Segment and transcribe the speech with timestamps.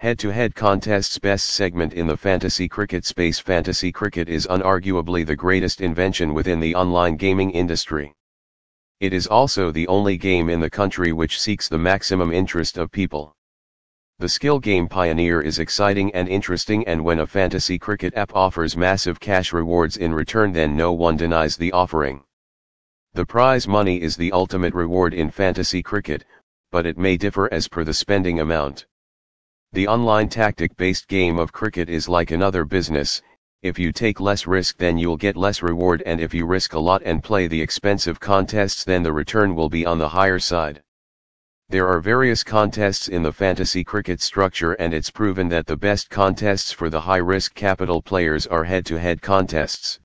[0.00, 5.80] Head-to-head contests best segment in the fantasy cricket space Fantasy cricket is unarguably the greatest
[5.80, 8.14] invention within the online gaming industry.
[9.00, 12.92] It is also the only game in the country which seeks the maximum interest of
[12.92, 13.34] people.
[14.20, 18.76] The skill game Pioneer is exciting and interesting and when a fantasy cricket app offers
[18.76, 22.22] massive cash rewards in return then no one denies the offering.
[23.14, 26.24] The prize money is the ultimate reward in fantasy cricket,
[26.70, 28.86] but it may differ as per the spending amount.
[29.72, 33.20] The online tactic-based game of cricket is like another business,
[33.62, 36.78] if you take less risk then you'll get less reward and if you risk a
[36.78, 40.80] lot and play the expensive contests then the return will be on the higher side.
[41.68, 46.08] There are various contests in the fantasy cricket structure and it's proven that the best
[46.08, 49.98] contests for the high-risk capital players are head-to-head contests.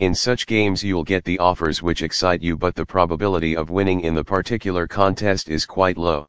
[0.00, 4.00] In such games you'll get the offers which excite you but the probability of winning
[4.00, 6.26] in the particular contest is quite low.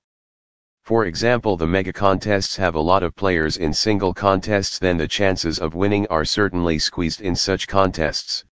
[0.86, 5.08] For example the mega contests have a lot of players in single contests then the
[5.08, 8.46] chances of winning are certainly squeezed in such contests.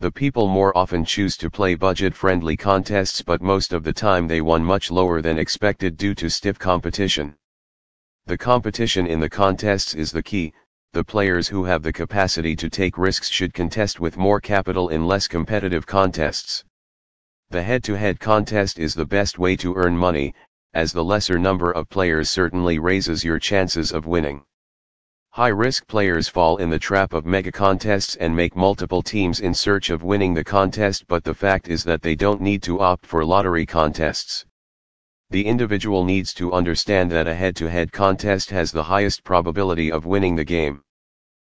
[0.00, 4.42] The people more often choose to play budget-friendly contests but most of the time they
[4.42, 7.34] won much lower than expected due to stiff competition.
[8.26, 10.52] The competition in the contests is the key,
[10.92, 15.06] the players who have the capacity to take risks should contest with more capital in
[15.06, 16.64] less competitive contests.
[17.48, 20.34] The head-to-head -head contest is the best way to earn money,
[20.76, 24.44] as the lesser number of players certainly raises your chances of winning.
[25.30, 29.88] High-risk players fall in the trap of mega contests and make multiple teams in search
[29.88, 33.24] of winning the contest but the fact is that they don't need to opt for
[33.24, 34.44] lottery contests.
[35.30, 40.36] The individual needs to understand that a head-to-head contest has the highest probability of winning
[40.36, 40.82] the game.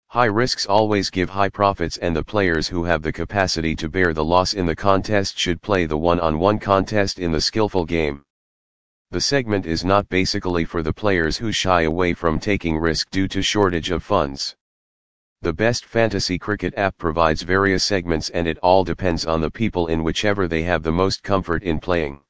[0.08, 4.12] High risks always give high profits and the players who have the capacity to bear
[4.12, 7.86] the loss in the contest should play the one-on-one -on -one contest in the skillful
[7.86, 8.25] game.
[9.12, 13.28] The segment is not basically for the players who shy away from taking risk due
[13.28, 14.56] to shortage of funds.
[15.42, 19.86] The best fantasy cricket app provides various segments and it all depends on the people
[19.86, 22.20] in whichever they have the most comfort in playing.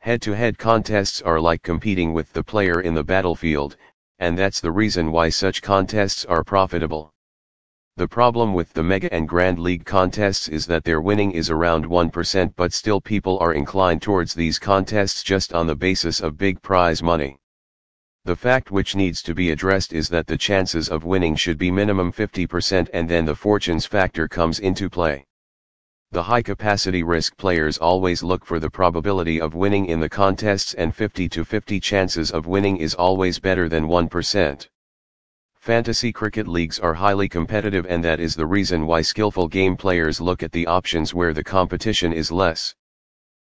[0.00, 3.76] Head-to-head contests are like competing with the player in the battlefield,
[4.18, 7.13] and that's the reason why such contests are profitable.
[7.96, 11.86] The problem with the Mega and Grand League contests is that their winning is around
[11.86, 16.60] 1% but still people are inclined towards these contests just on the basis of big
[16.60, 17.38] prize money.
[18.24, 21.70] The fact which needs to be addressed is that the chances of winning should be
[21.70, 25.24] minimum 50% and then the fortunes factor comes into play.
[26.10, 30.74] The high capacity risk players always look for the probability of winning in the contests
[30.74, 34.68] and 50 to 50 chances of winning is always better than 1%.
[35.64, 40.20] Fantasy cricket leagues are highly competitive and that is the reason why skillful game players
[40.20, 42.74] look at the options where the competition is less.